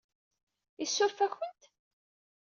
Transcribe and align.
Isuref-akent? 0.83 1.61